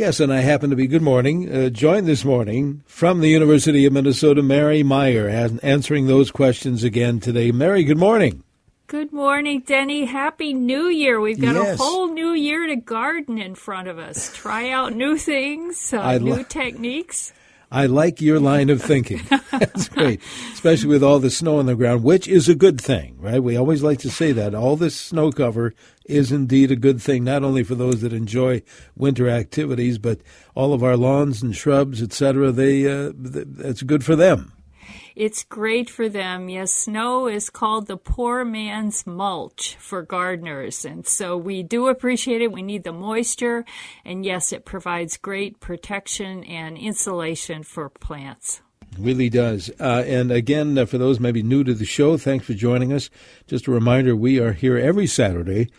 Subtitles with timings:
[0.00, 3.84] Yes, and I happen to be, good morning, uh, joined this morning from the University
[3.84, 5.28] of Minnesota, Mary Meyer,
[5.62, 7.52] answering those questions again today.
[7.52, 8.42] Mary, good morning.
[8.86, 10.06] Good morning, Denny.
[10.06, 11.20] Happy New Year.
[11.20, 11.78] We've got yes.
[11.78, 14.34] a whole new year to garden in front of us.
[14.34, 17.34] Try out new things, uh, new techniques.
[17.72, 19.20] I like your line of thinking.
[19.52, 20.20] That's great,
[20.52, 23.42] especially with all the snow on the ground, which is a good thing, right?
[23.42, 24.54] We always like to say that.
[24.54, 28.62] All this snow cover is indeed a good thing, not only for those that enjoy
[28.96, 30.20] winter activities, but
[30.56, 32.50] all of our lawns and shrubs, etc.
[32.50, 34.52] They uh, that's good for them.
[35.16, 36.48] It's great for them.
[36.48, 40.84] Yes, snow is called the poor man's mulch for gardeners.
[40.84, 42.52] And so we do appreciate it.
[42.52, 43.64] We need the moisture.
[44.04, 48.62] And yes, it provides great protection and insulation for plants
[48.98, 49.70] really does.
[49.78, 53.08] Uh, and again, uh, for those maybe new to the show, thanks for joining us.
[53.46, 55.70] Just a reminder, we are here every Saturday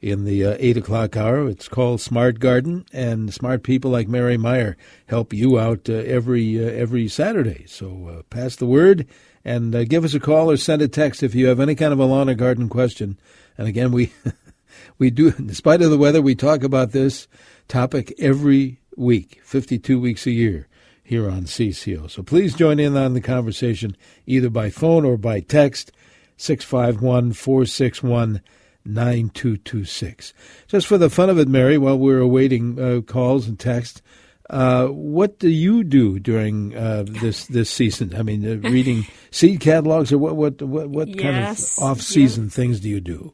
[0.00, 1.48] in the uh, 8 o'clock hour.
[1.48, 6.58] It's called Smart Garden, and smart people like Mary Meyer help you out uh, every
[6.58, 7.64] uh, every Saturday.
[7.66, 9.06] So uh, pass the word
[9.44, 11.92] and uh, give us a call or send a text if you have any kind
[11.92, 13.18] of a lawn or garden question.
[13.58, 14.12] And again, we
[14.98, 17.28] we do, in spite of the weather, we talk about this
[17.68, 20.66] topic every week, 52 weeks a year
[21.02, 22.08] here on CCO.
[22.08, 23.96] So please join in on the conversation
[24.26, 25.90] either by phone or by text,
[26.36, 28.40] 651 461
[28.84, 30.32] 9226.
[30.68, 34.02] Just for the fun of it, Mary, while we're awaiting uh, calls and texts,
[34.50, 38.14] uh, what do you do during uh, this this season?
[38.16, 42.00] I mean, uh, reading seed catalogs, or what what what, what yes, kind of off
[42.00, 42.54] season yes.
[42.54, 43.32] things do you do?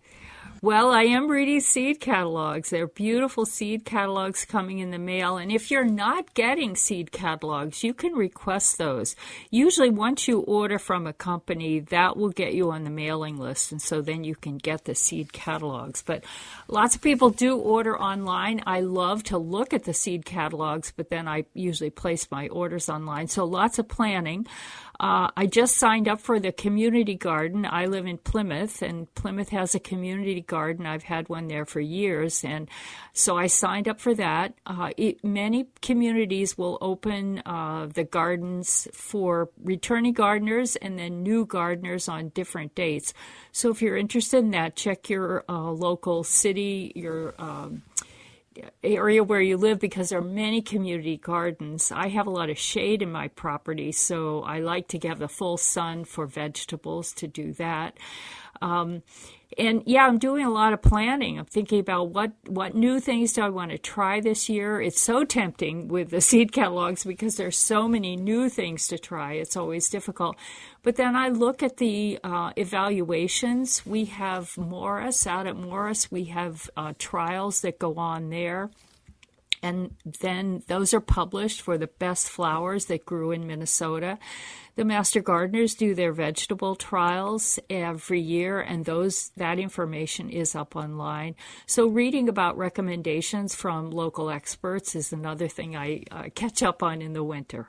[0.67, 2.71] Well, I am reading seed catalogs.
[2.71, 5.37] They're beautiful seed catalogs coming in the mail.
[5.37, 9.15] And if you're not getting seed catalogs, you can request those.
[9.49, 13.71] Usually, once you order from a company, that will get you on the mailing list.
[13.71, 16.03] And so then you can get the seed catalogs.
[16.03, 16.25] But
[16.67, 18.61] lots of people do order online.
[18.67, 22.89] I love to look at the seed catalogs, but then I usually place my orders
[22.89, 23.29] online.
[23.29, 24.49] So lots of planning.
[24.99, 27.67] Uh, I just signed up for the community garden.
[27.69, 30.87] I live in Plymouth, and Plymouth has a community garden.
[30.87, 32.69] I've had one there for years, and
[33.13, 34.55] so I signed up for that.
[34.65, 41.45] Uh, it, many communities will open uh, the gardens for returning gardeners and then new
[41.45, 43.13] gardeners on different dates.
[43.53, 47.83] So if you're interested in that, check your uh, local city, your um,
[48.83, 51.93] area where you live because there are many community gardens.
[51.93, 55.29] I have a lot of shade in my property, so I like to have the
[55.29, 57.99] full sun for vegetables to do that.
[58.61, 59.03] Um,
[59.59, 61.39] and yeah, I'm doing a lot of planning.
[61.39, 64.81] I'm thinking about what what new things do I want to try this year.
[64.81, 69.35] It's so tempting with the seed catalogs because there's so many new things to try.
[69.35, 70.37] It's always difficult.
[70.83, 73.85] But then I look at the uh, evaluations.
[73.87, 76.11] We have Morris out at Morris.
[76.11, 78.71] We have uh, trials that go on there
[79.63, 84.19] and then those are published for the best flowers that grew in Minnesota.
[84.77, 90.77] The master gardeners do their vegetable trials every year, and those that information is up
[90.77, 91.35] online.
[91.67, 97.01] So, reading about recommendations from local experts is another thing I uh, catch up on
[97.01, 97.69] in the winter.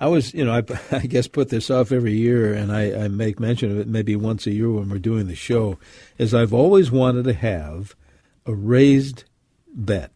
[0.00, 0.62] I was, you know, I,
[0.96, 4.16] I, guess put this off every year, and I, I make mention of it maybe
[4.16, 5.78] once a year when we're doing the show.
[6.18, 7.94] Is I've always wanted to have
[8.46, 9.24] a raised
[9.72, 10.10] bed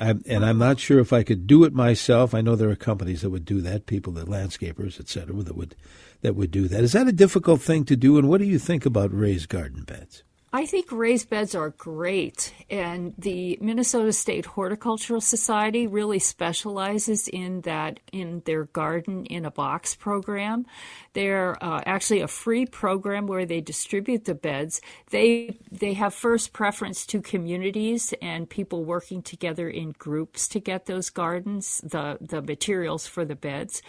[0.00, 2.34] I'm, and I'm not sure if I could do it myself.
[2.34, 5.56] I know there are companies that would do that, people that landscapers, et cetera, that
[5.56, 5.74] would
[6.20, 6.82] that would do that.
[6.82, 8.18] Is that a difficult thing to do?
[8.18, 10.24] And what do you think about raised garden beds?
[10.50, 17.60] I think raised beds are great, and the Minnesota State Horticultural Society really specializes in
[17.62, 20.64] that in their garden in a box program.
[21.12, 24.80] They're uh, actually a free program where they distribute the beds.
[25.10, 30.86] They they have first preference to communities and people working together in groups to get
[30.86, 33.82] those gardens, the the materials for the beds.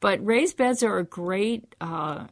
[0.00, 2.28] But raised beds are a great uh,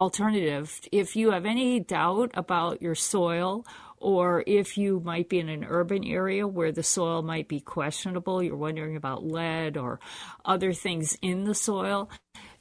[0.00, 0.80] alternative.
[0.92, 3.66] If you have any doubt about your soil,
[3.98, 8.42] or if you might be in an urban area where the soil might be questionable,
[8.42, 10.00] you're wondering about lead or
[10.44, 12.10] other things in the soil,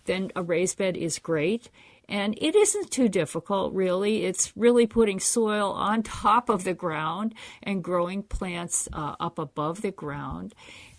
[0.05, 1.69] then a raised bed is great.
[2.07, 4.25] And it isn't too difficult, really.
[4.25, 9.81] It's really putting soil on top of the ground and growing plants uh, up above
[9.81, 10.53] the ground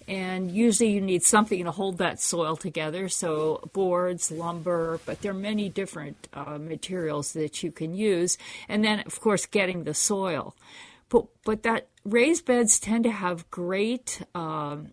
[0.08, 3.08] and usually you need something to hold that soil together.
[3.08, 8.38] So boards lumber but there are many different uh, materials that you can use.
[8.68, 10.54] And then of course getting the soil.
[11.08, 14.92] But but that raised beds tend to have great um,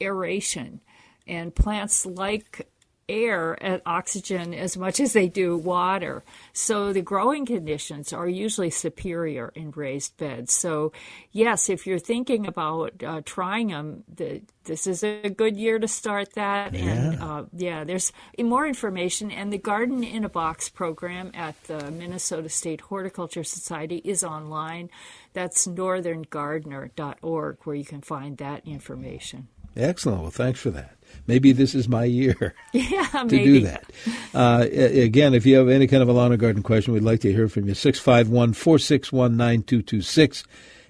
[0.00, 0.80] aeration.
[1.26, 2.68] And plants like
[3.08, 6.22] air and oxygen as much as they do water.
[6.52, 10.52] So the growing conditions are usually superior in raised beds.
[10.52, 10.92] So,
[11.30, 15.88] yes, if you're thinking about uh, trying them, the, this is a good year to
[15.88, 16.74] start that.
[16.74, 16.80] Yeah.
[16.80, 19.30] And uh, yeah, there's more information.
[19.30, 24.90] And the Garden in a Box program at the Minnesota State Horticulture Society is online.
[25.32, 29.48] That's northerngardener.org where you can find that information.
[29.76, 30.22] Excellent.
[30.22, 30.96] Well, thanks for that
[31.26, 33.44] maybe this is my year yeah, to maybe.
[33.44, 33.84] do that.
[34.34, 37.20] Uh, again, if you have any kind of a lawn or garden question, we'd like
[37.20, 37.74] to hear from you.
[37.74, 40.44] 651 461 9226.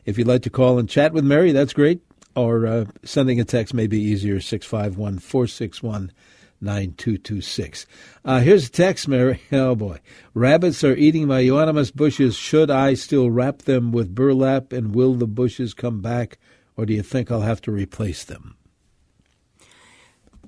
[0.04, 2.00] If you'd like to call and chat with Mary, that's great.
[2.34, 6.12] Or uh, sending a text may be easier 651 461
[6.60, 7.86] 9226.
[8.24, 9.40] Uh, here's a text, Mary.
[9.52, 9.98] Oh boy.
[10.32, 12.36] Rabbits are eating my euonymus bushes.
[12.36, 16.38] Should I still wrap them with burlap and will the bushes come back
[16.76, 18.56] or do you think I'll have to replace them?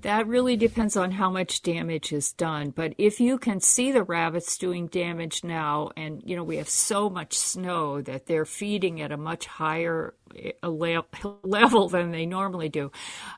[0.04, 2.68] That really depends on how much damage is done.
[2.76, 6.68] But if you can see the rabbits doing damage now, and you know we have
[6.68, 10.52] so much snow that they're feeding at a much higher eh,
[11.42, 12.92] level than they normally do.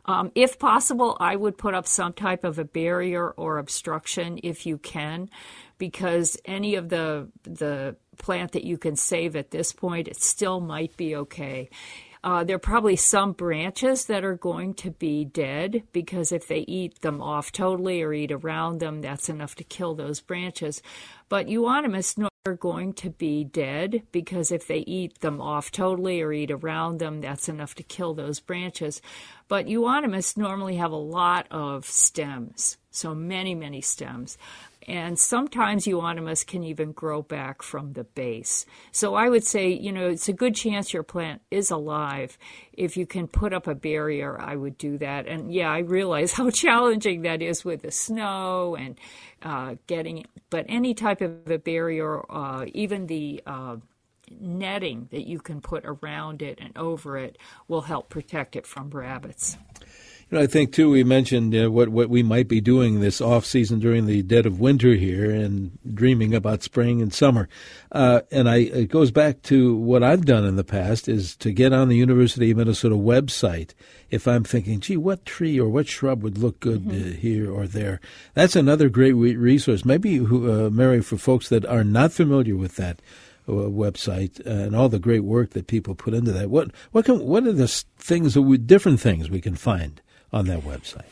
[0.06, 4.66] Um, if possible, I would put up some type of a barrier or obstruction if
[4.66, 5.30] you can,
[5.78, 10.58] because any of the the plant that you can save at this point, it still
[10.58, 11.70] might be okay.
[12.26, 16.64] Uh, there are probably some branches that are going to be dead because if they
[16.66, 20.82] eat them off totally or eat around them, that's enough to kill those branches.
[21.28, 26.32] But euonymus are going to be dead because if they eat them off totally or
[26.32, 29.02] eat around them, that's enough to kill those branches.
[29.48, 34.38] But euonymus normally have a lot of stems, so many, many stems
[34.86, 38.64] and sometimes euonymus can even grow back from the base.
[38.92, 42.38] So I would say, you know, it's a good chance your plant is alive.
[42.72, 45.26] If you can put up a barrier, I would do that.
[45.26, 48.96] And yeah, I realize how challenging that is with the snow and
[49.42, 53.76] uh, getting, but any type of a barrier, uh, even the uh,
[54.40, 57.38] netting that you can put around it and over it
[57.68, 59.56] will help protect it from rabbits.
[60.28, 60.90] You know, I think too.
[60.90, 64.44] We mentioned uh, what what we might be doing this off season during the dead
[64.44, 67.48] of winter here, and dreaming about spring and summer.
[67.92, 71.52] Uh, and I it goes back to what I've done in the past is to
[71.52, 73.72] get on the University of Minnesota website.
[74.10, 77.10] If I'm thinking, gee, what tree or what shrub would look good mm-hmm.
[77.10, 78.00] uh, here or there,
[78.34, 79.84] that's another great re- resource.
[79.84, 83.00] Maybe, uh, Mary, for folks that are not familiar with that
[83.48, 86.50] uh, website and all the great work that people put into that.
[86.50, 90.00] What what can what are the things that we, different things we can find
[90.32, 91.04] on that website.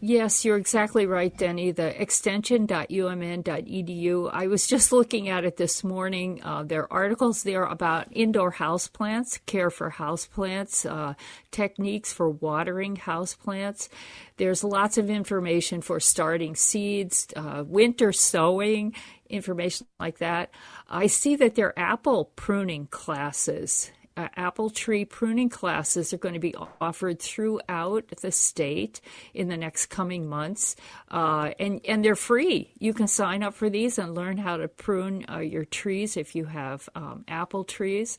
[0.00, 1.70] Yes, you're exactly right, Denny.
[1.70, 4.30] The extension.umn.edu.
[4.32, 6.40] I was just looking at it this morning.
[6.42, 11.14] Uh, there are articles there about indoor houseplants, care for houseplants, uh,
[11.52, 13.88] techniques for watering houseplants.
[14.36, 18.94] There's lots of information for starting seeds, uh, winter sowing,
[19.28, 20.50] information like that.
[20.88, 26.34] I see that there are apple pruning classes uh, apple tree pruning classes are going
[26.34, 29.00] to be offered throughout the state
[29.32, 30.76] in the next coming months,
[31.10, 32.72] uh, and and they're free.
[32.78, 36.34] You can sign up for these and learn how to prune uh, your trees if
[36.34, 38.18] you have um, apple trees.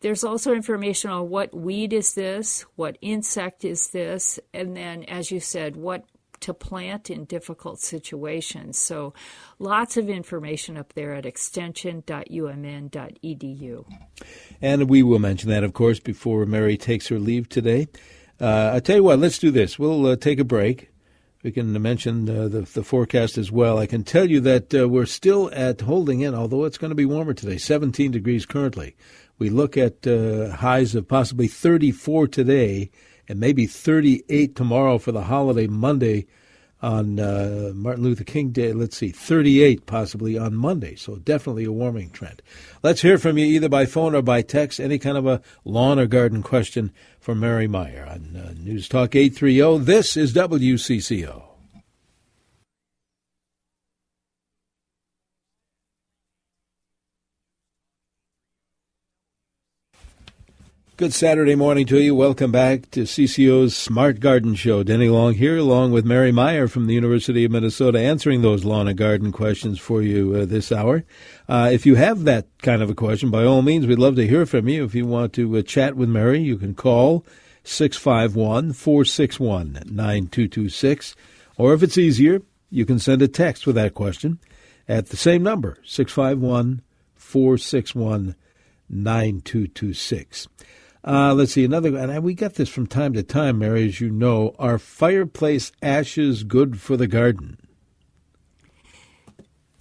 [0.00, 5.30] There's also information on what weed is this, what insect is this, and then, as
[5.30, 6.04] you said, what
[6.42, 8.78] to plant in difficult situations.
[8.78, 9.12] So
[9.58, 13.84] lots of information up there at extension.umn.edu.
[14.60, 17.88] And we will mention that, of course, before Mary takes her leave today.
[18.40, 19.78] Uh, I tell you what, let's do this.
[19.78, 20.90] We'll uh, take a break.
[21.42, 23.78] we can mention uh, the, the forecast as well.
[23.78, 26.96] I can tell you that uh, we're still at holding in, although it's going to
[26.96, 28.96] be warmer today, 17 degrees currently.
[29.38, 32.90] We look at uh, highs of possibly 34 today
[33.32, 36.26] and maybe 38 tomorrow for the holiday Monday
[36.82, 38.74] on uh, Martin Luther King Day.
[38.74, 40.96] Let's see, 38 possibly on Monday.
[40.96, 42.42] So definitely a warming trend.
[42.82, 44.78] Let's hear from you either by phone or by text.
[44.78, 49.16] Any kind of a lawn or garden question for Mary Meyer on uh, News Talk
[49.16, 49.82] 830.
[49.82, 51.51] This is WCCO.
[60.98, 62.14] Good Saturday morning to you.
[62.14, 64.82] Welcome back to CCO's Smart Garden Show.
[64.82, 68.86] Denny Long here, along with Mary Meyer from the University of Minnesota, answering those lawn
[68.86, 71.02] and garden questions for you uh, this hour.
[71.48, 74.26] Uh, if you have that kind of a question, by all means, we'd love to
[74.26, 74.84] hear from you.
[74.84, 77.24] If you want to uh, chat with Mary, you can call
[77.64, 81.16] 651 461 9226.
[81.56, 84.40] Or if it's easier, you can send a text with that question
[84.86, 86.82] at the same number, 651
[87.14, 88.36] 461
[88.90, 90.48] 9226.
[91.04, 94.08] Uh, let's see another, and we get this from time to time, Mary, as you
[94.08, 94.54] know.
[94.58, 97.58] Are fireplace ashes good for the garden?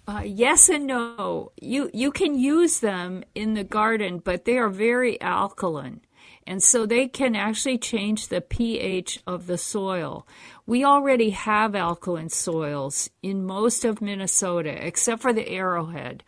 [0.07, 1.51] Uh, yes and no.
[1.61, 6.01] You you can use them in the garden, but they are very alkaline,
[6.47, 10.27] and so they can actually change the pH of the soil.
[10.65, 16.23] We already have alkaline soils in most of Minnesota, except for the Arrowhead.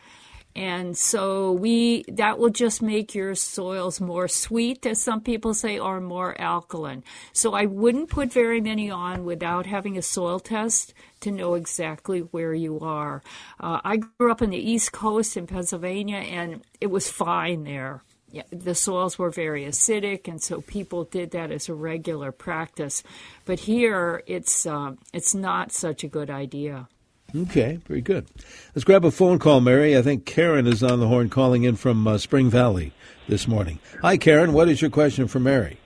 [0.55, 5.79] And so we that will just make your soils more sweet, as some people say,
[5.79, 7.03] or more alkaline.
[7.31, 12.19] So I wouldn't put very many on without having a soil test to know exactly
[12.19, 13.23] where you are.
[13.59, 18.03] Uh, I grew up on the East Coast in Pennsylvania, and it was fine there.
[18.31, 23.03] Yeah, the soils were very acidic, and so people did that as a regular practice.
[23.45, 26.87] But here, it's uh, it's not such a good idea.
[27.35, 28.27] Okay, very good.
[28.75, 29.97] Let's grab a phone call, Mary.
[29.97, 32.93] I think Karen is on the horn calling in from uh, Spring Valley
[33.27, 33.79] this morning.
[34.03, 34.53] Hi, Karen.
[34.53, 35.79] What is your question for Mary?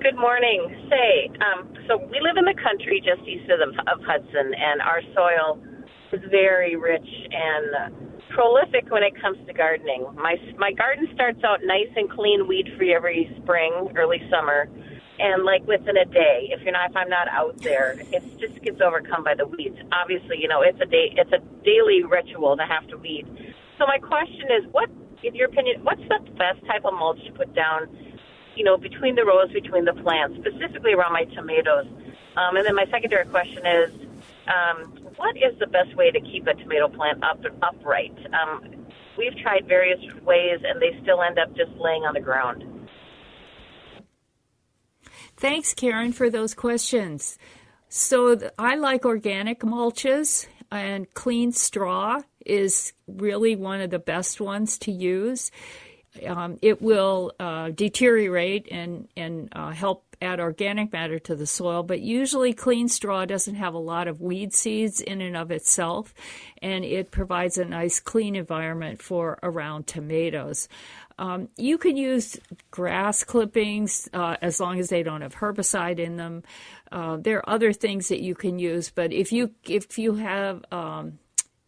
[0.00, 0.88] Good morning.
[0.88, 4.80] Say, um, so we live in the country just east of, the, of Hudson, and
[4.80, 5.60] our soil
[6.12, 7.92] is very rich and
[8.30, 10.06] prolific when it comes to gardening.
[10.14, 14.68] My my garden starts out nice and clean, weed free every spring, early summer
[15.18, 18.60] and like within a day if you're not if i'm not out there it just
[18.62, 19.76] gets overcome by the weeds.
[19.92, 23.26] Obviously you know it's a day it's a daily ritual to have to weed.
[23.78, 24.90] So my question is what
[25.22, 27.88] in your opinion what's the best type of mulch to put down
[28.56, 31.86] you know between the rows between the plants specifically around my tomatoes?
[32.36, 33.92] Um, and then my secondary question is
[34.48, 38.16] um, what is the best way to keep a tomato plant up upright?
[38.34, 42.64] Um, we've tried various ways and they still end up just laying on the ground
[45.36, 47.38] Thanks, Karen, for those questions.
[47.88, 54.78] So I like organic mulches, and clean straw is really one of the best ones
[54.78, 55.50] to use.
[56.26, 61.82] Um, it will uh, deteriorate and and uh, help add organic matter to the soil,
[61.82, 66.14] but usually clean straw doesn't have a lot of weed seeds in and of itself,
[66.62, 70.68] and it provides a nice clean environment for around tomatoes.
[71.18, 72.38] Um, you can use
[72.70, 76.42] grass clippings uh, as long as they don't have herbicide in them.
[76.90, 80.64] Uh, there are other things that you can use, but if you if you have
[80.72, 81.18] um,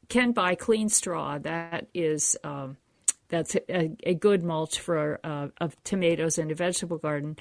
[0.08, 2.76] can buy clean straw, that is um,
[3.28, 7.36] that's a, a, good mulch for uh, of tomatoes in a vegetable garden.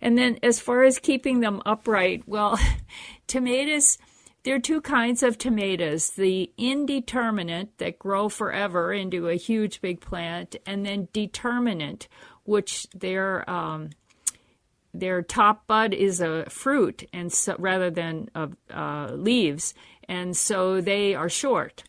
[0.00, 2.58] And then as far as keeping them upright, well,
[3.28, 3.98] tomatoes
[4.44, 10.00] there are two kinds of tomatoes the indeterminate that grow forever into a huge big
[10.00, 12.08] plant, and then determinate,
[12.44, 13.90] which their um,
[14.94, 19.74] their top bud is a fruit and so, rather than uh, leaves,
[20.08, 21.84] and so they are short.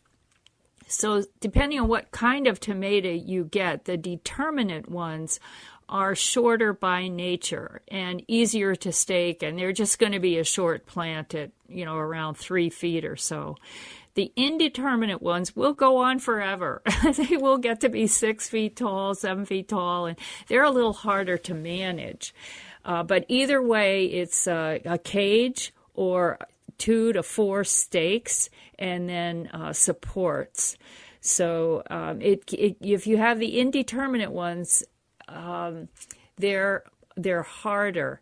[0.86, 5.40] So, depending on what kind of tomato you get, the determinate ones
[5.88, 10.44] are shorter by nature and easier to stake, and they're just going to be a
[10.44, 13.56] short plant at, you know, around three feet or so.
[14.14, 16.82] The indeterminate ones will go on forever.
[17.16, 20.16] they will get to be six feet tall, seven feet tall, and
[20.48, 22.34] they're a little harder to manage.
[22.84, 26.38] Uh, but either way, it's a cage or
[26.78, 30.76] two to four stakes and then uh, supports.
[31.20, 34.84] So um, it, it, if you have the indeterminate ones,
[35.28, 35.88] um,
[36.36, 36.84] they're
[37.16, 38.20] they're harder.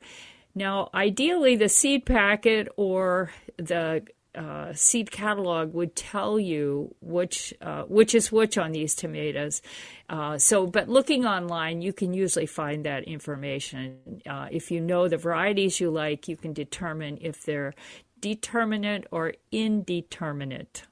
[0.54, 7.82] Now, ideally, the seed packet or the uh, seed catalog would tell you which uh,
[7.84, 9.62] which is which on these tomatoes.
[10.08, 14.22] Uh, so, but looking online, you can usually find that information.
[14.28, 17.74] Uh, if you know the varieties you like, you can determine if they're
[18.20, 20.84] determinate or indeterminate.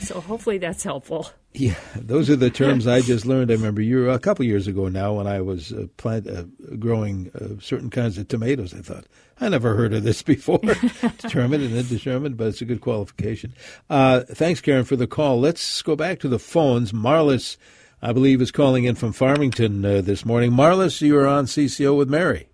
[0.00, 1.28] So hopefully that's helpful.
[1.54, 3.50] Yeah, those are the terms I just learned.
[3.50, 6.44] I remember you a couple years ago now when I was uh, plant uh,
[6.78, 8.72] growing uh, certain kinds of tomatoes.
[8.74, 9.06] I thought
[9.40, 10.58] I never heard of this before.
[11.18, 13.54] determined and indeterminate, but it's a good qualification.
[13.90, 15.40] Uh, thanks, Karen, for the call.
[15.40, 16.92] Let's go back to the phones.
[16.92, 17.56] Marlis,
[18.00, 20.52] I believe, is calling in from Farmington uh, this morning.
[20.52, 22.48] Marlis, you are on CCO with Mary.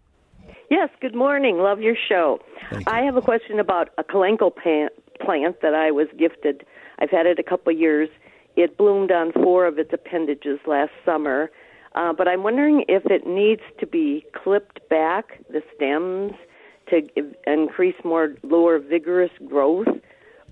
[0.70, 1.58] Yes, good morning.
[1.58, 2.40] Love your show.
[2.86, 4.50] I have a question about a kalanchoe
[5.20, 6.64] plant that I was gifted.
[6.98, 8.08] I've had it a couple of years.
[8.56, 11.50] It bloomed on four of its appendages last summer,
[11.94, 16.32] uh, but I'm wondering if it needs to be clipped back, the stems,
[16.90, 17.02] to
[17.46, 19.88] increase more lower vigorous growth,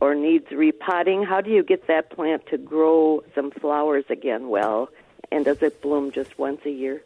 [0.01, 1.23] or needs repotting.
[1.23, 4.89] How do you get that plant to grow some flowers again well?
[5.31, 7.03] And does it bloom just once a year?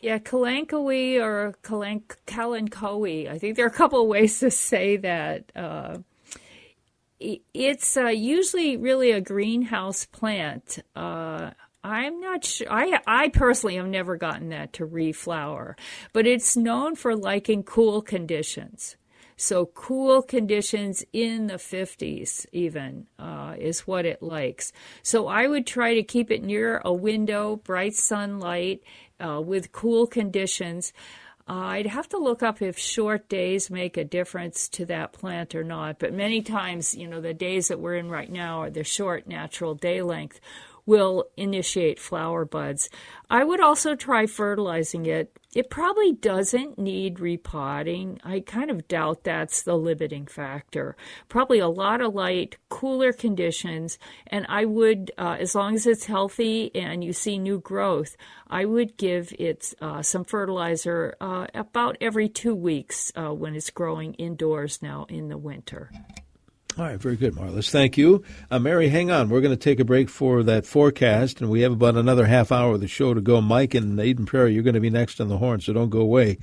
[0.00, 3.28] Yeah, kalanchoe or kalank-.
[3.28, 5.50] I think there are a couple ways to say that.
[5.56, 5.98] Uh,
[7.20, 10.78] it's uh, usually really a greenhouse plant.
[10.94, 11.50] Uh,
[11.82, 12.66] I'm not sure.
[12.70, 15.74] I I personally have never gotten that to reflower,
[16.12, 18.96] but it's known for liking cool conditions.
[19.36, 24.72] So cool conditions in the 50s even uh, is what it likes.
[25.02, 28.82] So I would try to keep it near a window, bright sunlight,
[29.18, 30.92] uh, with cool conditions.
[31.46, 35.62] I'd have to look up if short days make a difference to that plant or
[35.62, 35.98] not.
[35.98, 39.26] But many times, you know, the days that we're in right now are the short
[39.26, 40.40] natural day length
[40.86, 42.88] will initiate flower buds.
[43.30, 45.36] I would also try fertilizing it.
[45.54, 48.20] It probably doesn't need repotting.
[48.24, 50.96] I kind of doubt that's the limiting factor.
[51.28, 56.06] Probably a lot of light, cooler conditions, and I would, uh, as long as it's
[56.06, 58.16] healthy and you see new growth,
[58.48, 63.70] I would give it uh, some fertilizer uh, about every two weeks uh, when it's
[63.70, 65.90] growing indoors now in the winter.
[66.76, 67.70] All right, very good, Marlis.
[67.70, 68.24] Thank you.
[68.50, 69.28] Uh, Mary, hang on.
[69.28, 72.50] We're going to take a break for that forecast, and we have about another half
[72.50, 73.40] hour of the show to go.
[73.40, 76.00] Mike and Eden Prairie, you're going to be next on the horn, so don't go
[76.00, 76.36] away.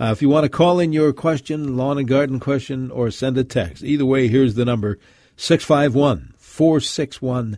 [0.00, 3.38] Uh, if you want to call in your question, lawn and garden question, or send
[3.38, 4.98] a text, either way, here's the number
[5.36, 7.56] 651 461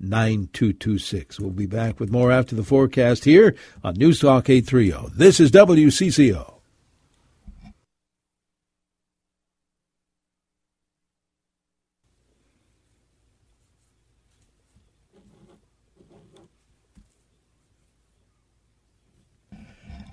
[0.00, 1.40] 9226.
[1.40, 5.16] We'll be back with more after the forecast here on News Talk 830.
[5.16, 6.59] This is WCCO.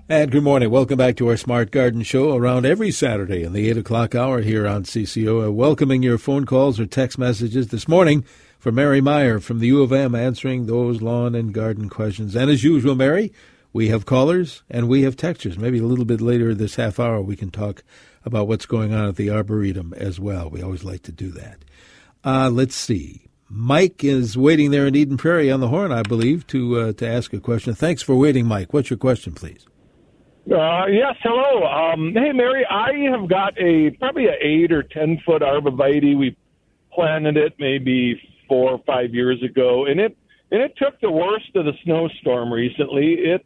[0.09, 0.69] And good morning.
[0.69, 4.39] Welcome back to our Smart Garden Show around every Saturday in the 8 o'clock hour
[4.39, 5.45] here on CCO.
[5.45, 8.23] Uh, welcoming your phone calls or text messages this morning
[8.57, 12.37] for Mary Meyer from the U of M answering those lawn and garden questions.
[12.37, 13.33] And as usual, Mary,
[13.73, 15.57] we have callers and we have textures.
[15.57, 17.83] Maybe a little bit later this half hour we can talk
[18.23, 20.49] about what's going on at the Arboretum as well.
[20.49, 21.65] We always like to do that.
[22.23, 23.25] Uh, let's see.
[23.49, 27.05] Mike is waiting there in Eden Prairie on the horn, I believe, to uh, to
[27.05, 27.73] ask a question.
[27.73, 28.71] Thanks for waiting, Mike.
[28.71, 29.65] What's your question, please?
[30.49, 31.65] Uh, yes, hello.
[31.65, 36.17] Um, hey, Mary, I have got a probably an eight or ten foot arborvitae.
[36.17, 36.37] We
[36.93, 40.15] planted it maybe four or five years ago, and it
[40.51, 43.15] and it took the worst of the snowstorm recently.
[43.15, 43.43] It's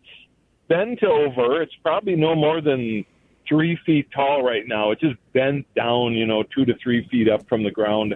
[0.68, 1.64] bent over.
[1.64, 3.04] It's probably no more than
[3.50, 4.92] three feet tall right now.
[4.92, 8.16] It just bent down, you know, two to three feet up from the ground.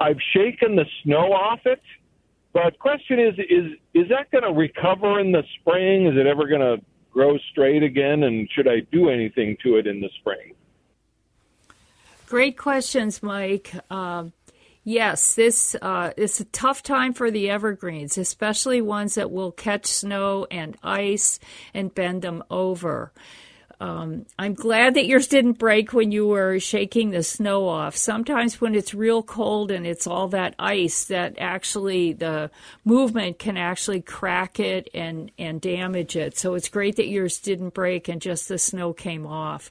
[0.00, 1.80] I've shaken the snow off it,
[2.52, 6.06] but question is, is is that going to recover in the spring?
[6.08, 6.84] Is it ever going to
[7.16, 10.52] grow straight again, and should I do anything to it in the spring?
[12.26, 13.72] Great questions, Mike.
[13.88, 14.24] Uh,
[14.84, 19.86] yes, this uh, it's a tough time for the evergreens, especially ones that will catch
[19.86, 21.40] snow and ice
[21.72, 23.12] and bend them over.
[23.78, 27.94] Um, I'm glad that yours didn't break when you were shaking the snow off.
[27.94, 32.50] Sometimes when it's real cold and it's all that ice, that actually the
[32.84, 36.38] movement can actually crack it and, and damage it.
[36.38, 39.70] So it's great that yours didn't break and just the snow came off.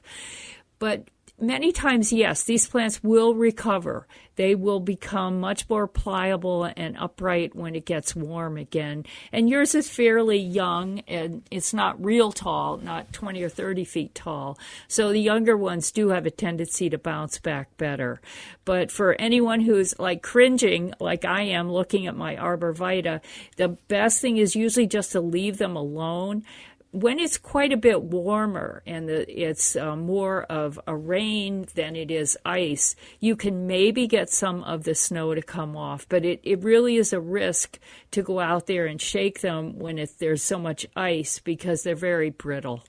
[0.78, 1.08] But
[1.40, 4.06] many times, yes, these plants will recover.
[4.36, 9.04] They will become much more pliable and upright when it gets warm again.
[9.32, 14.14] And yours is fairly young and it's not real tall, not 20 or 30 feet
[14.14, 14.58] tall.
[14.88, 18.20] So the younger ones do have a tendency to bounce back better.
[18.64, 23.20] But for anyone who's like cringing, like I am looking at my arborvitae,
[23.56, 26.44] the best thing is usually just to leave them alone
[26.96, 32.10] when it's quite a bit warmer and it's uh, more of a rain than it
[32.10, 36.08] is ice, you can maybe get some of the snow to come off.
[36.08, 37.78] But it, it really is a risk
[38.12, 41.94] to go out there and shake them when it, there's so much ice because they're
[41.94, 42.82] very brittle.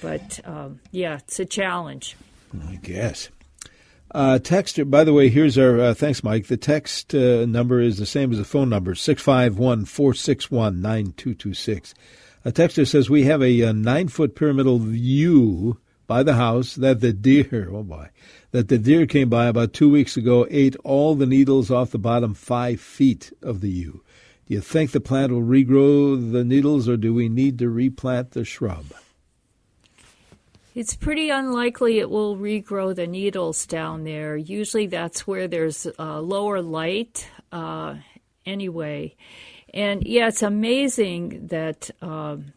[0.00, 2.16] But um, yeah, it's a challenge.
[2.66, 3.28] I guess.
[4.10, 6.46] Uh, text, by the way, here's our, uh, thanks, Mike.
[6.46, 11.92] The text uh, number is the same as the phone number, 651 461 9226.
[12.44, 17.00] A texter says, We have a, a nine foot pyramidal yew by the house that
[17.00, 18.08] the deer, oh boy,
[18.50, 21.98] that the deer came by about two weeks ago, ate all the needles off the
[21.98, 24.02] bottom five feet of the yew.
[24.46, 28.30] Do you think the plant will regrow the needles or do we need to replant
[28.30, 28.86] the shrub?
[30.74, 34.36] It's pretty unlikely it will regrow the needles down there.
[34.36, 37.96] Usually that's where there's uh, lower light uh,
[38.46, 39.16] anyway.
[39.72, 41.90] And yeah, it's amazing that.
[42.02, 42.52] Um,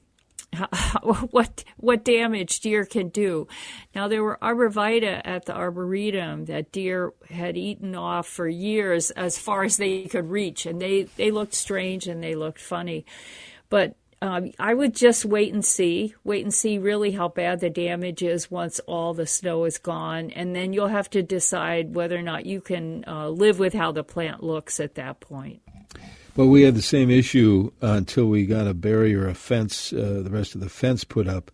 [1.30, 3.48] what what damage deer can do.
[3.96, 9.38] Now there were arborvitae at the arboretum that deer had eaten off for years as
[9.38, 13.06] far as they could reach, and they they looked strange and they looked funny,
[13.70, 17.72] but um, I would just wait and see, wait and see really how bad the
[17.72, 22.18] damage is once all the snow is gone, and then you'll have to decide whether
[22.18, 25.62] or not you can uh, live with how the plant looks at that point.
[26.42, 30.22] Well, we had the same issue uh, until we got a barrier, a fence, uh,
[30.24, 31.52] the rest of the fence put up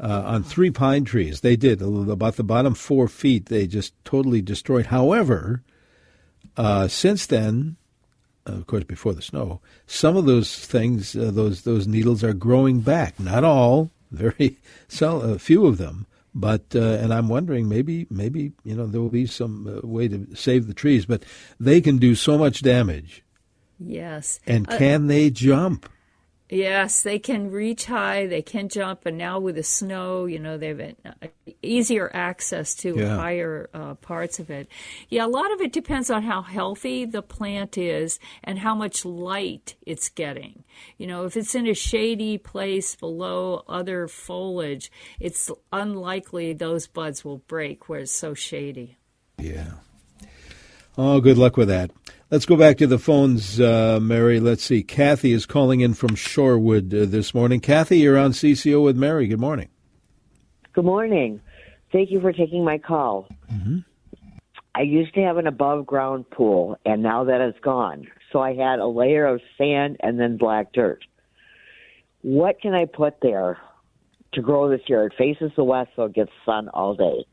[0.00, 1.42] uh, on three pine trees.
[1.42, 3.50] They did about the bottom four feet.
[3.50, 4.86] They just totally destroyed.
[4.86, 5.62] However,
[6.56, 7.76] uh, since then,
[8.48, 12.32] uh, of course, before the snow, some of those things, uh, those those needles are
[12.32, 13.20] growing back.
[13.20, 14.56] Not all, very
[14.88, 16.06] so a few of them.
[16.34, 20.08] But uh, and I'm wondering maybe maybe you know there will be some uh, way
[20.08, 21.22] to save the trees, but
[21.60, 23.22] they can do so much damage.
[23.84, 24.40] Yes.
[24.46, 25.88] And uh, can they jump?
[26.52, 30.58] Yes, they can reach high, they can jump, and now with the snow, you know,
[30.58, 31.28] they've uh,
[31.62, 33.16] easier access to yeah.
[33.16, 34.68] higher uh, parts of it.
[35.08, 39.06] Yeah, a lot of it depends on how healthy the plant is and how much
[39.06, 40.62] light it's getting.
[40.98, 47.24] You know, if it's in a shady place below other foliage, it's unlikely those buds
[47.24, 48.98] will break where it's so shady.
[49.38, 49.70] Yeah.
[50.98, 51.90] Oh, good luck with that.
[52.32, 54.40] Let's go back to the phones, uh, Mary.
[54.40, 54.82] Let's see.
[54.82, 57.60] Kathy is calling in from Shorewood uh, this morning.
[57.60, 59.26] Kathy, you're on CCO with Mary.
[59.26, 59.68] Good morning.
[60.72, 61.42] Good morning.
[61.92, 63.28] Thank you for taking my call.
[63.52, 63.80] Mm-hmm.
[64.74, 68.06] I used to have an above ground pool, and now that is gone.
[68.32, 71.04] So I had a layer of sand and then black dirt.
[72.22, 73.58] What can I put there
[74.32, 75.04] to grow this year?
[75.04, 77.26] It faces the west, so it gets sun all day.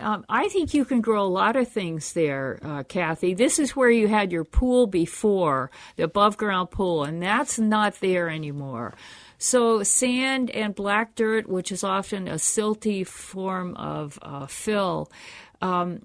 [0.00, 3.34] Um, I think you can grow a lot of things there, uh, Kathy.
[3.34, 8.00] This is where you had your pool before, the above ground pool, and that's not
[8.00, 8.94] there anymore.
[9.38, 15.10] So, sand and black dirt, which is often a silty form of uh, fill,
[15.62, 16.02] um,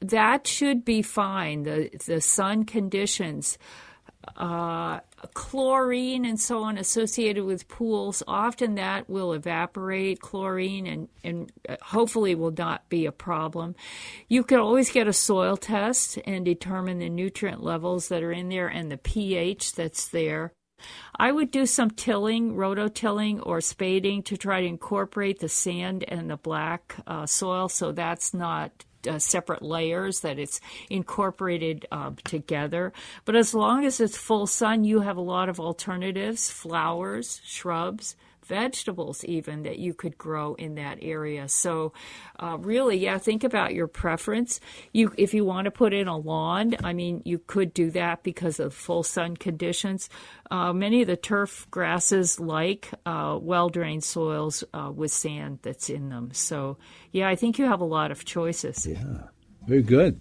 [0.00, 1.62] that should be fine.
[1.62, 3.58] The, the sun conditions.
[4.36, 5.00] Uh,
[5.34, 12.34] chlorine and so on associated with pools, often that will evaporate chlorine and, and hopefully
[12.34, 13.74] will not be a problem.
[14.28, 18.48] You can always get a soil test and determine the nutrient levels that are in
[18.48, 20.52] there and the pH that's there.
[21.16, 26.30] I would do some tilling, rototilling, or spading to try to incorporate the sand and
[26.30, 32.92] the black uh, soil so that's not uh, separate layers, that it's incorporated uh, together.
[33.24, 38.16] But as long as it's full sun, you have a lot of alternatives flowers, shrubs,
[38.46, 41.48] vegetables even that you could grow in that area.
[41.48, 41.92] So,
[42.38, 44.60] uh, really, yeah, think about your preference.
[44.92, 48.22] You, if you want to put in a lawn, I mean, you could do that
[48.22, 50.08] because of full sun conditions.
[50.50, 55.88] Uh, many of the turf grasses like uh, well drained soils uh, with sand that's
[55.88, 56.30] in them.
[56.32, 56.76] So,
[57.12, 58.86] yeah, I think you have a lot of choices.
[58.86, 59.28] Yeah,
[59.66, 60.20] very good.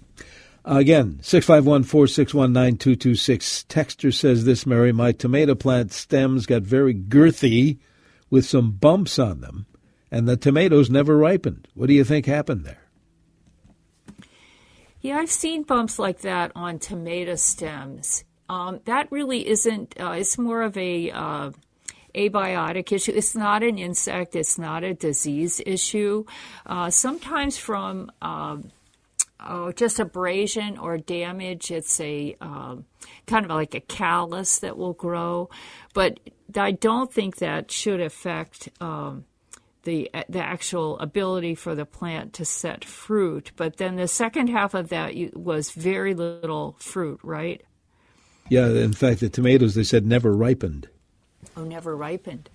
[0.65, 3.65] Again, 651 461 9226.
[3.67, 4.93] Texter says this, Mary.
[4.93, 7.79] My tomato plant stems got very girthy
[8.33, 9.67] with some bumps on them,
[10.09, 11.67] and the tomatoes never ripened.
[11.75, 12.81] What do you think happened there?
[15.01, 18.23] Yeah, I've seen bumps like that on tomato stems.
[18.49, 21.51] Um, that really isn't, uh, it's more of a uh,
[22.15, 23.11] abiotic issue.
[23.15, 26.25] It's not an insect, it's not a disease issue.
[26.65, 28.71] Uh, sometimes from um,
[29.45, 32.85] oh, just abrasion or damage, it's a um,
[33.27, 35.51] kind of like a callus that will grow.
[35.93, 36.19] But
[36.57, 39.25] I don't think that should affect um,
[39.83, 43.51] the the actual ability for the plant to set fruit.
[43.55, 47.61] But then the second half of that was very little fruit, right?
[48.49, 50.89] Yeah, in fact, the tomatoes they said never ripened.
[51.55, 52.49] Oh, never ripened.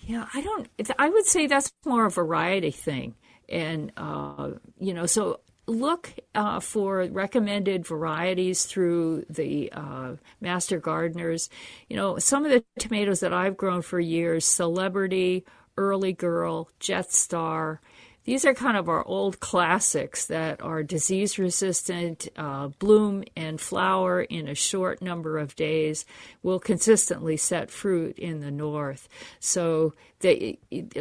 [0.00, 0.68] Yeah, I don't.
[0.98, 3.14] I would say that's more a variety thing,
[3.48, 11.48] and uh, you know, so look uh, for recommended varieties through the uh, master gardeners.
[11.88, 15.44] You know, some of the tomatoes that I've grown for years, Celebrity,
[15.76, 17.80] Early Girl, Jet Star.
[18.24, 24.22] These are kind of our old classics that are disease resistant, uh, bloom and flower
[24.22, 26.06] in a short number of days,
[26.42, 29.08] will consistently set fruit in the north.
[29.40, 30.58] So they,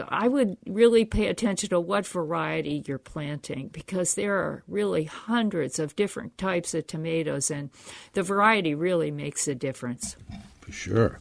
[0.07, 5.77] I would really pay attention to what variety you're planting because there are really hundreds
[5.77, 7.69] of different types of tomatoes, and
[8.13, 10.15] the variety really makes a difference.
[10.61, 11.19] For sure.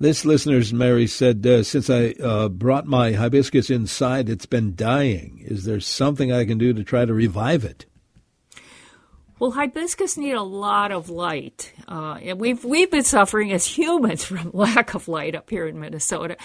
[0.00, 5.42] This listener's Mary said, uh, since I uh, brought my hibiscus inside, it's been dying.
[5.44, 7.84] Is there something I can do to try to revive it?
[9.40, 14.24] Well, hibiscus need a lot of light, uh, and we've we've been suffering as humans
[14.24, 16.36] from lack of light up here in Minnesota,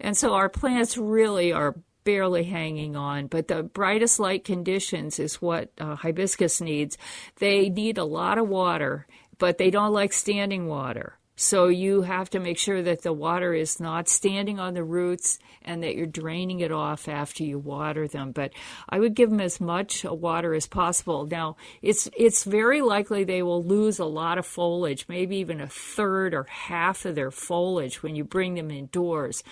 [0.00, 3.26] and so our plants really are barely hanging on.
[3.26, 6.98] But the brightest light conditions is what uh, hibiscus needs.
[7.36, 9.06] They need a lot of water,
[9.38, 11.18] but they don't like standing water.
[11.40, 15.38] So you have to make sure that the water is not standing on the roots
[15.62, 18.32] and that you're draining it off after you water them.
[18.32, 18.50] But
[18.88, 21.26] I would give them as much uh, water as possible.
[21.26, 25.68] Now, it's it's very likely they will lose a lot of foliage, maybe even a
[25.68, 29.44] third or half of their foliage when you bring them indoors.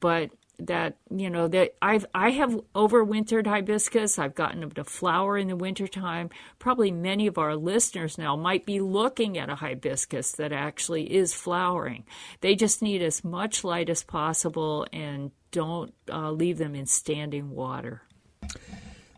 [0.00, 4.18] But that you know that I've I have overwintered hibiscus.
[4.18, 6.30] I've gotten them to flower in the wintertime.
[6.58, 11.34] Probably many of our listeners now might be looking at a hibiscus that actually is
[11.34, 12.04] flowering.
[12.40, 17.50] They just need as much light as possible and don't uh, leave them in standing
[17.50, 18.02] water.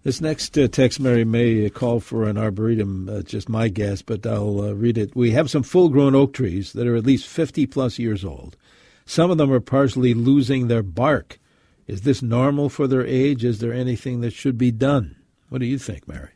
[0.06, 4.24] This next uh, text, Mary, may call for an arboretum, uh, just my guess, but
[4.24, 5.16] I'll uh, read it.
[5.16, 8.56] We have some full grown oak trees that are at least 50 plus years old.
[9.06, 11.38] Some of them are partially losing their bark.
[11.86, 13.44] Is this normal for their age?
[13.44, 15.16] Is there anything that should be done?
[15.48, 16.30] What do you think, Mary?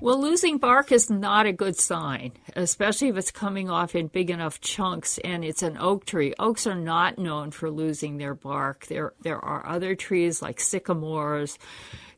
[0.00, 4.30] Well, losing bark is not a good sign, especially if it's coming off in big
[4.30, 6.34] enough chunks and it's an oak tree.
[6.40, 8.86] Oaks are not known for losing their bark.
[8.86, 11.56] There, there are other trees like sycamores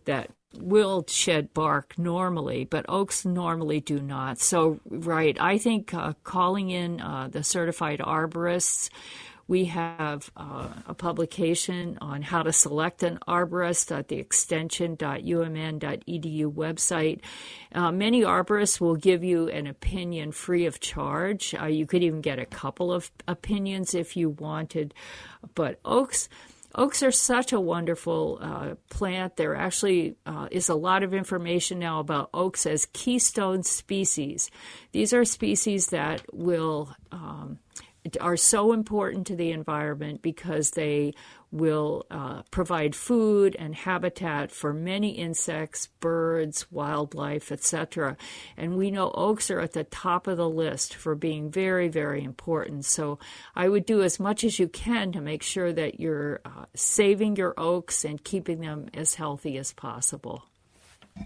[0.06, 4.38] that will shed bark normally, but oaks normally do not.
[4.38, 8.90] So, right, I think uh, calling in uh, the certified arborists.
[9.46, 17.20] We have uh, a publication on how to select an arborist at the extension.umn.edu website.
[17.74, 21.54] Uh, many arborists will give you an opinion free of charge.
[21.60, 24.94] Uh, you could even get a couple of opinions if you wanted.
[25.54, 26.30] But oaks,
[26.76, 29.37] Oaks are such a wonderful uh, plant.
[29.37, 34.50] There actually uh, is a lot of information now about oaks as keystone species.
[34.92, 37.60] These are species that will um,
[38.20, 41.14] are so important to the environment because they
[41.54, 48.16] will uh, provide food and habitat for many insects, birds, wildlife, etc.
[48.56, 52.24] And we know oaks are at the top of the list for being very, very
[52.24, 52.84] important.
[52.84, 53.20] So
[53.54, 57.36] I would do as much as you can to make sure that you're uh, saving
[57.36, 60.44] your oaks and keeping them as healthy as possible.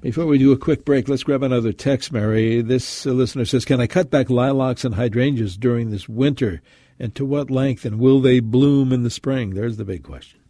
[0.02, 2.60] Before we do a quick break, let's grab another text, Mary.
[2.60, 6.60] This uh, listener says, Can I cut back lilacs and hydrangeas during this winter?
[6.98, 7.84] And to what length?
[7.84, 9.50] And will they bloom in the spring?
[9.50, 10.40] There's the big question.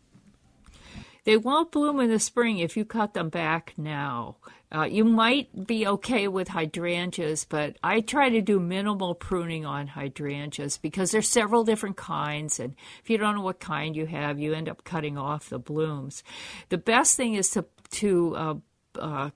[1.25, 4.37] They won't bloom in the spring if you cut them back now.
[4.75, 9.89] Uh, you might be okay with hydrangeas, but I try to do minimal pruning on
[9.89, 14.39] hydrangeas because there's several different kinds, and if you don't know what kind you have,
[14.39, 16.23] you end up cutting off the blooms.
[16.71, 18.55] The best thing is to to uh,
[18.99, 19.31] uh,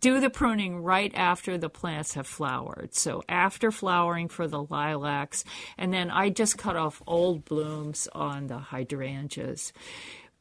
[0.00, 2.94] do the pruning right after the plants have flowered.
[2.94, 5.44] So after flowering for the lilacs,
[5.78, 9.72] and then I just cut off old blooms on the hydrangeas.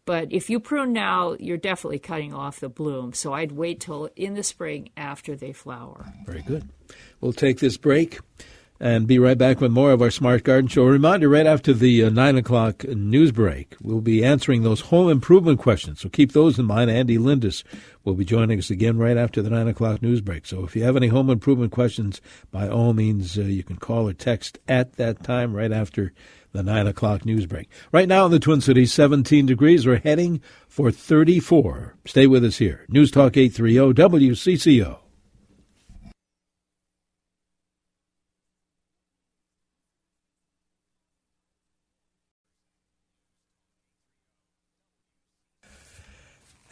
[0.05, 3.13] But if you prune now, you're definitely cutting off the bloom.
[3.13, 6.05] So I'd wait till in the spring after they flower.
[6.25, 6.67] Very good.
[7.21, 8.19] We'll take this break
[8.83, 10.83] and be right back with more of our Smart Garden Show.
[10.83, 15.09] A reminder right after the uh, 9 o'clock news break, we'll be answering those home
[15.09, 16.01] improvement questions.
[16.01, 16.91] So keep those in mind.
[16.91, 17.63] Andy Lindus
[18.03, 20.45] will be joining us again right after the 9 o'clock news break.
[20.45, 22.19] So if you have any home improvement questions,
[22.51, 26.11] by all means, uh, you can call or text at that time right after
[26.51, 27.69] the 9 o'clock news break.
[27.93, 29.87] Right now in the Twin Cities, 17 degrees.
[29.87, 31.95] We're heading for 34.
[32.03, 32.85] Stay with us here.
[32.89, 35.02] News Talk 830 WCCO.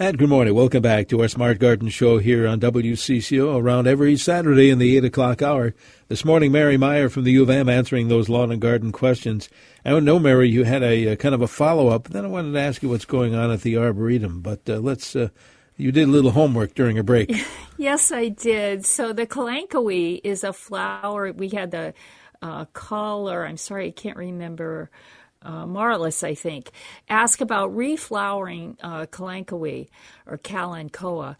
[0.01, 0.55] And good morning.
[0.55, 4.97] Welcome back to our Smart Garden Show here on WCCO around every Saturday in the
[4.97, 5.75] 8 o'clock hour.
[6.07, 9.47] This morning, Mary Meyer from the U of M answering those lawn and garden questions.
[9.85, 12.05] I know, Mary, you had a, a kind of a follow up.
[12.05, 15.15] Then I wanted to ask you what's going on at the Arboretum, but uh, let's.
[15.15, 15.29] Uh,
[15.77, 17.31] you did a little homework during a break.
[17.77, 18.87] yes, I did.
[18.87, 21.31] So the kalanchoe is a flower.
[21.31, 21.93] We had the
[22.41, 22.65] uh.
[22.91, 24.89] I'm sorry, I can't remember
[25.43, 26.71] uh, Marlis, I think,
[27.10, 29.88] ask about reflowering uh, kalanchoe
[30.25, 31.36] or kalanchoe.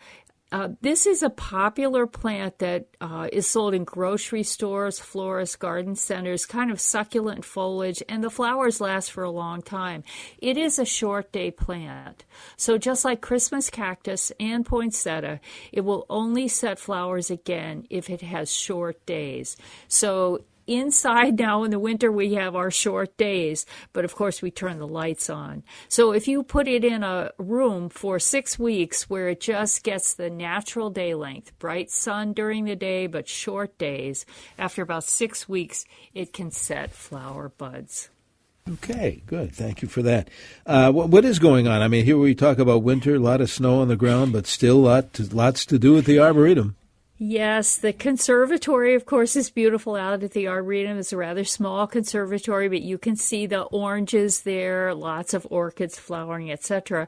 [0.52, 5.96] Uh, this is a popular plant that uh, is sold in grocery stores, florists, garden
[5.96, 10.04] centers, kind of succulent foliage, and the flowers last for a long time.
[10.40, 12.26] It is a short day plant.
[12.58, 15.40] So, just like Christmas cactus and poinsettia,
[15.72, 19.56] it will only set flowers again if it has short days.
[19.88, 24.52] So, inside now in the winter we have our short days but of course we
[24.52, 29.10] turn the lights on so if you put it in a room for six weeks
[29.10, 33.78] where it just gets the natural day length bright sun during the day but short
[33.78, 34.26] days
[34.58, 38.10] after about six weeks it can set flower buds
[38.70, 39.54] Okay, good.
[39.54, 40.30] Thank you for that.
[40.66, 41.82] Uh, what, what is going on?
[41.82, 44.46] I mean, here we talk about winter, a lot of snow on the ground, but
[44.46, 46.76] still lot to, lots to do with the arboretum.
[47.24, 50.98] Yes, the conservatory, of course, is beautiful out at the Arboretum.
[50.98, 56.00] It's a rather small conservatory, but you can see the oranges there, lots of orchids
[56.00, 57.08] flowering, etc.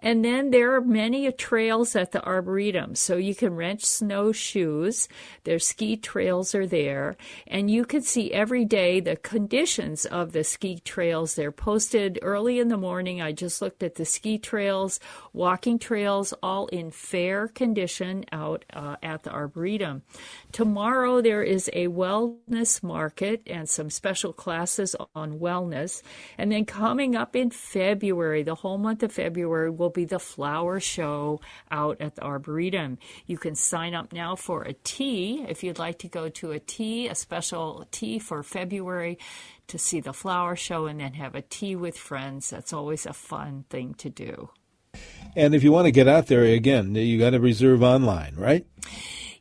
[0.00, 5.08] And then there are many trails at the Arboretum, so you can rent snowshoes.
[5.44, 10.44] Their ski trails are there, and you can see every day the conditions of the
[10.44, 11.36] ski trails.
[11.36, 13.22] They're posted early in the morning.
[13.22, 15.00] I just looked at the ski trails,
[15.34, 19.74] walking trails, all in fair condition out uh, at the Arboretum.
[19.74, 20.02] Arboretum.
[20.52, 26.02] Tomorrow there is a wellness market and some special classes on wellness.
[26.38, 30.80] And then coming up in February, the whole month of February, will be the flower
[30.80, 32.98] show out at the Arboretum.
[33.26, 36.58] You can sign up now for a tea if you'd like to go to a
[36.58, 39.18] tea, a special tea for February
[39.68, 42.50] to see the flower show and then have a tea with friends.
[42.50, 44.50] That's always a fun thing to do.
[45.36, 48.66] And if you want to get out there again, you got to reserve online, right?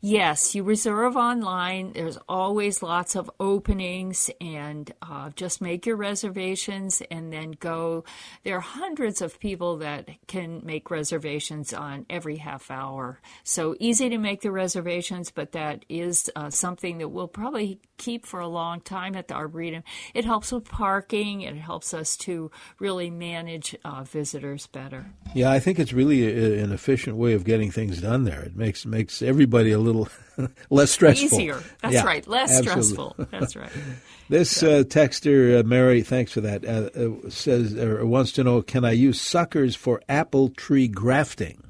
[0.06, 1.94] Yes, you reserve online.
[1.94, 8.04] There's always lots of openings, and uh, just make your reservations and then go.
[8.44, 13.22] There are hundreds of people that can make reservations on every half hour.
[13.46, 18.26] So easy to make the reservations, but that is uh, something that we'll probably keep
[18.26, 19.84] for a long time at the Arboretum.
[20.14, 25.06] It helps with parking, it helps us to really manage uh, visitors better.
[25.34, 28.41] Yeah, I think it's really a, an efficient way of getting things done there.
[28.41, 30.08] It makes makes everybody a little
[30.69, 31.39] less stressful.
[31.39, 31.62] Easier.
[31.82, 32.28] That's yeah, right.
[32.28, 32.84] Less absolutely.
[32.84, 33.28] stressful.
[33.32, 33.72] That's right.
[34.30, 38.62] this uh, texter, uh, Mary, thanks for that, uh, uh says or wants to know
[38.62, 41.63] can I use suckers for apple tree grafting?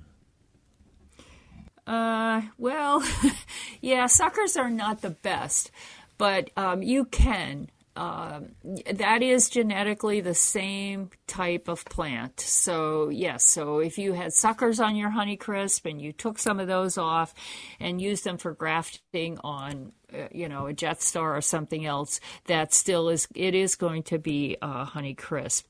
[1.85, 3.03] Uh, well,
[3.81, 5.71] yeah, suckers are not the best,
[6.17, 7.69] but um, you can.
[7.95, 8.55] Um,
[8.91, 12.39] that is genetically the same type of plant.
[12.39, 16.67] So, yes, so if you had suckers on your Honeycrisp and you took some of
[16.67, 17.35] those off
[17.79, 22.73] and used them for grafting on, uh, you know, a Zestar or something else, that
[22.73, 25.65] still is, it is going to be a Honeycrisp.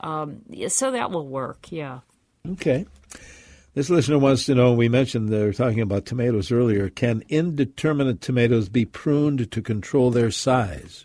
[0.00, 2.00] Um, so that will work, yeah.
[2.50, 2.86] Okay.
[3.74, 6.88] This listener wants to know we mentioned they were talking about tomatoes earlier.
[6.88, 11.04] Can indeterminate tomatoes be pruned to control their size?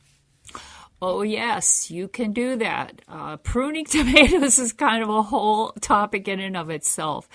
[1.06, 3.02] Oh, yes, you can do that.
[3.10, 7.28] Uh, pruning tomatoes is kind of a whole topic in and of itself.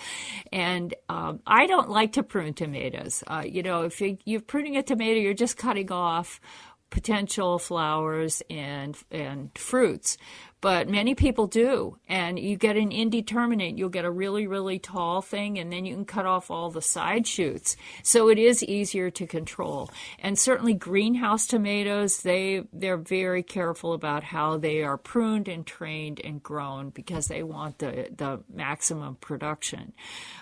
[0.51, 3.23] And um, I don't like to prune tomatoes.
[3.27, 6.41] Uh, you know, if you, you're pruning a tomato, you're just cutting off
[6.91, 10.17] potential flowers and and fruits
[10.61, 11.99] but many people do.
[12.09, 15.95] And you get an indeterminate, you'll get a really, really tall thing, and then you
[15.95, 17.77] can cut off all the side shoots.
[18.03, 19.91] So it is easier to control.
[20.19, 26.21] And certainly greenhouse tomatoes, they they're very careful about how they are pruned and trained
[26.25, 29.93] and grown because they want the the maximum production.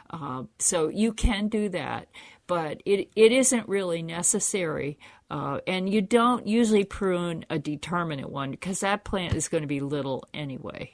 [0.08, 2.08] Uh, so you can do that
[2.46, 4.98] but it, it isn't really necessary.
[5.30, 9.68] Uh, and you don't usually prune a determinate one because that plant is going to
[9.68, 10.92] be little anyway.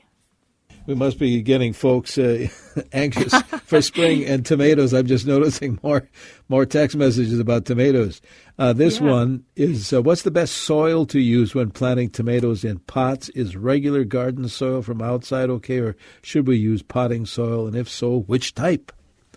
[0.86, 2.48] We must be getting folks uh,
[2.92, 3.34] anxious
[3.66, 4.92] for spring and tomatoes.
[4.92, 6.08] I'm just noticing more
[6.48, 8.20] more text messages about tomatoes.
[8.58, 9.10] Uh, this yeah.
[9.10, 13.28] one is uh, What's the best soil to use when planting tomatoes in pots?
[13.30, 17.66] Is regular garden soil from outside okay, or should we use potting soil?
[17.66, 18.92] And if so, which type?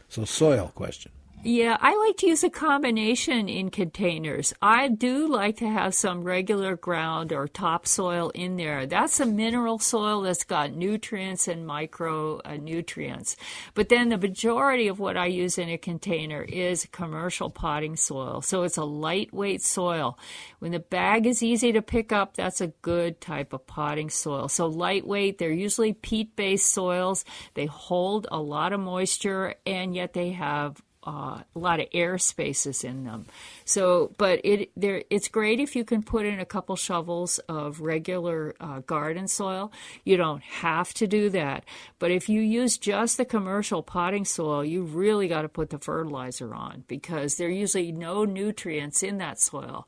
[0.07, 1.11] So, soil question.
[1.47, 4.51] Yeah, I like to use a combination in containers.
[4.63, 8.87] I do like to have some regular ground or topsoil in there.
[8.87, 13.35] That's a mineral soil that's got nutrients and micronutrients.
[13.35, 13.43] Uh,
[13.75, 18.41] but then the majority of what I use in a container is commercial potting soil.
[18.41, 20.17] So it's a lightweight soil.
[20.57, 24.47] When the bag is easy to pick up, that's a good type of potting soil.
[24.47, 27.23] So lightweight, they're usually peat based soils.
[27.53, 32.17] They hold a lot of moisture and yet they have uh, a lot of air
[32.17, 33.25] spaces in them.
[33.63, 37.81] So, but it there it's great if you can put in a couple shovels of
[37.81, 39.71] regular uh, garden soil.
[40.03, 41.65] You don't have to do that,
[41.99, 45.79] but if you use just the commercial potting soil, you really got to put the
[45.79, 49.87] fertilizer on because there are usually no nutrients in that soil.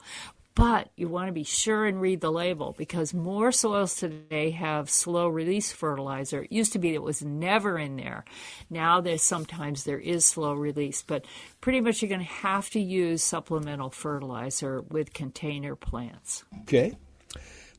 [0.58, 4.90] But you want to be sure and read the label because more soils today have
[4.90, 6.42] slow release fertilizer.
[6.42, 8.26] It used to be it was never in there.
[8.68, 11.26] Now there's sometimes there is slow release, but
[11.62, 16.44] pretty much you're going to have to use supplemental fertilizer with container plants.
[16.62, 16.98] Okay.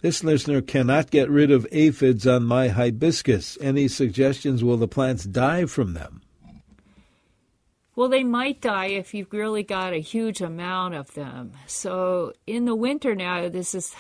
[0.01, 3.59] This listener cannot get rid of aphids on my hibiscus.
[3.61, 4.63] Any suggestions?
[4.63, 6.23] Will the plants die from them?
[7.99, 11.55] Well, they might die if you've really got a huge amount of them.
[11.67, 13.93] So in the winter now, this is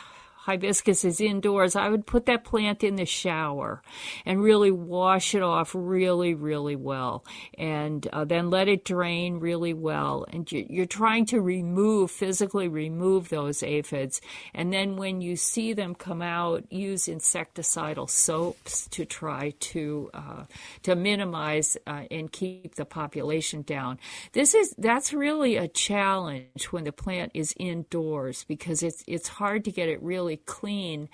[0.49, 3.83] hibiscus is indoors, I would put that plant in the shower
[4.25, 7.23] and really wash it off really, really well.
[7.59, 10.25] And uh, then let it drain really well.
[10.33, 14.23] And you're trying to remove, physically remove those aphids.
[14.55, 20.45] And then when you see them come out, use insecticidal soaps to try to, uh,
[20.85, 23.99] to minimize uh, and keep the population down.
[24.33, 29.67] This is, that's really a challenge when the plant is indoors because it's, it's hard
[29.67, 31.09] to get it really clean.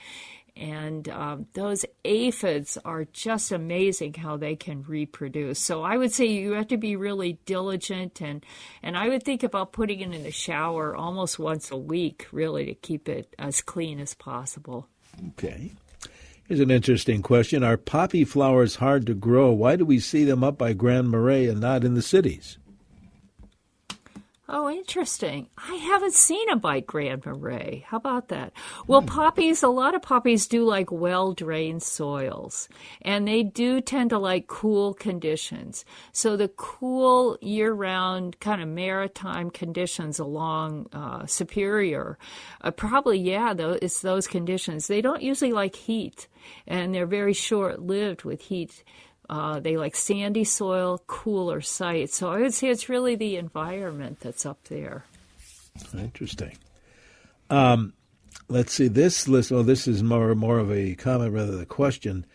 [0.57, 5.59] And um, those aphids are just amazing how they can reproduce.
[5.59, 8.47] So I would say you have to be really diligent, and
[8.81, 12.66] and I would think about putting it in the shower almost once a week, really,
[12.66, 14.87] to keep it as clean as possible.
[15.31, 15.72] Okay.
[16.47, 19.51] Here's an interesting question: Are poppy flowers hard to grow?
[19.51, 22.59] Why do we see them up by Grand Marais and not in the cities?
[24.47, 25.49] Oh, interesting.
[25.57, 27.82] I haven't seen a bite Grand Marais.
[27.86, 28.53] How about that?
[28.86, 29.07] Well, mm.
[29.07, 32.68] poppies, a lot of poppies do like well drained soils,
[33.01, 35.86] and they do tend to like cool conditions.
[36.12, 42.18] So the cool year round kind of maritime conditions along uh, Superior,
[42.61, 44.88] uh, probably, yeah, though, it's those conditions.
[44.88, 46.28] They don't usually like heat,
[46.66, 48.84] and they're very short lived with heat.
[49.29, 52.16] Uh, they like sandy soil, cooler sites.
[52.16, 55.05] So I would say it's really the environment that's up there.
[55.97, 56.57] Interesting.
[57.51, 57.95] Um,
[58.49, 59.51] let's see this list.
[59.53, 62.27] Oh, this is more more of a comment rather than a question.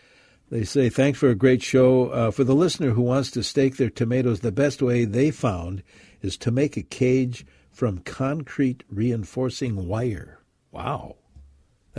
[0.50, 2.10] They say thanks for a great show.
[2.10, 5.84] Uh, for the listener who wants to stake their tomatoes, the best way they found
[6.22, 10.40] is to make a cage from concrete reinforcing wire.
[10.72, 11.18] Wow.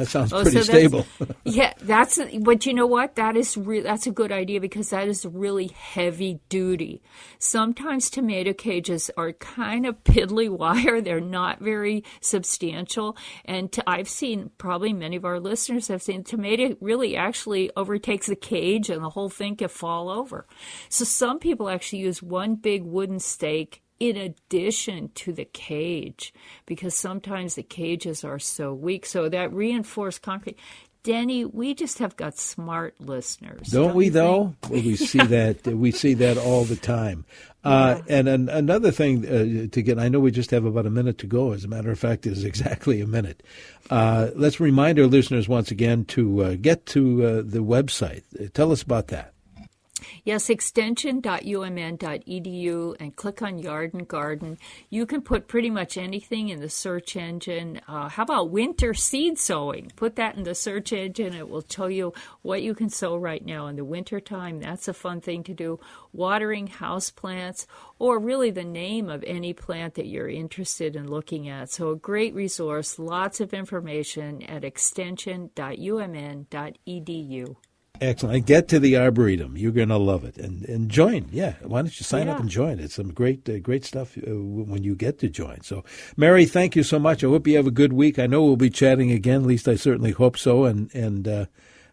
[0.01, 1.07] That sounds oh, pretty so stable.
[1.44, 3.16] yeah, that's but you know what?
[3.16, 7.03] That is re- that's a good idea because that is really heavy duty.
[7.38, 13.14] Sometimes tomato cages are kind of piddly wire; they're not very substantial.
[13.44, 18.28] And to, I've seen probably many of our listeners have seen tomato really actually overtakes
[18.28, 20.46] the cage, and the whole thing can fall over.
[20.88, 26.32] So some people actually use one big wooden stake in addition to the cage,
[26.66, 29.05] because sometimes the cages are so weak.
[29.07, 30.59] So that reinforced concrete.
[31.03, 33.68] Denny, we just have got smart listeners.
[33.68, 34.55] Don't, don't we though?
[34.68, 37.24] Well, we see that we see that all the time.
[37.62, 40.90] Uh, and an, another thing uh, to get, I know we just have about a
[40.90, 41.53] minute to go.
[41.53, 43.42] As a matter of fact, is exactly a minute.
[43.90, 48.22] Uh, let's remind our listeners once again to uh, get to uh, the website.
[48.55, 49.34] Tell us about that.
[50.24, 54.59] Yes, extension.umn.edu and click on Yard and Garden.
[54.88, 57.80] You can put pretty much anything in the search engine.
[57.88, 59.90] Uh, how about winter seed sowing?
[59.96, 61.34] Put that in the search engine.
[61.34, 64.61] It will tell you what you can sow right now in the winter time.
[64.61, 65.80] That's a fun thing to do.
[66.12, 67.66] Watering house plants
[67.98, 71.70] or really the name of any plant that you're interested in looking at.
[71.70, 77.57] So a great resource, lots of information at extension.umn.edu.
[78.01, 78.36] Excellent.
[78.36, 79.57] And get to the Arboretum.
[79.57, 80.38] You're going to love it.
[80.38, 81.28] And and join.
[81.30, 81.55] Yeah.
[81.62, 82.34] Why don't you sign yeah.
[82.34, 82.78] up and join?
[82.78, 85.61] It's some great uh, great stuff uh, when you get to join.
[85.62, 85.84] So,
[86.16, 87.22] Mary, thank you so much.
[87.22, 88.18] I hope you have a good week.
[88.18, 89.42] I know we'll be chatting again.
[89.42, 90.64] At least I certainly hope so.
[90.64, 91.46] And and uh,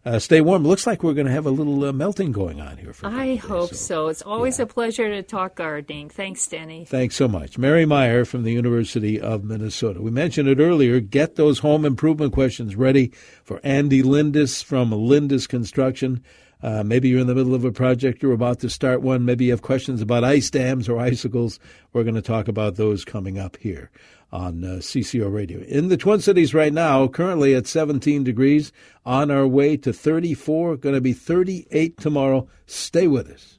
[0.08, 0.64] uh, stay warm.
[0.64, 2.93] Looks like we're going to have a little uh, melting going on here.
[2.93, 3.76] For I hope so.
[3.76, 4.08] so.
[4.08, 4.64] It's always yeah.
[4.64, 6.10] a pleasure to talk gardening.
[6.10, 6.86] Thanks, Denny.
[6.86, 7.58] Thanks so much.
[7.58, 10.01] Mary Meyer from the University of Minnesota.
[10.01, 11.01] We mentioned it earlier.
[11.01, 13.12] Get those home improvement questions ready
[13.43, 16.24] for Andy Lindus from Lindus Construction.
[16.64, 19.26] Uh, maybe you're in the middle of a project, you're about to start one.
[19.26, 21.60] Maybe you have questions about ice dams or icicles.
[21.93, 23.91] We're going to talk about those coming up here
[24.32, 25.60] on uh, CCO Radio.
[25.62, 28.72] In the Twin Cities right now, currently at 17 degrees,
[29.06, 32.48] on our way to 34, going to be 38 tomorrow.
[32.66, 33.58] Stay with us.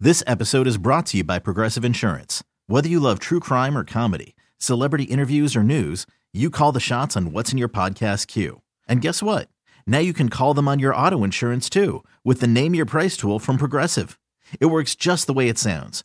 [0.00, 2.44] This episode is brought to you by Progressive Insurance.
[2.68, 7.16] Whether you love true crime or comedy, celebrity interviews or news, you call the shots
[7.16, 8.62] on what's in your podcast queue.
[8.86, 9.48] And guess what?
[9.88, 13.16] Now you can call them on your auto insurance too with the Name Your Price
[13.16, 14.20] tool from Progressive.
[14.60, 16.04] It works just the way it sounds.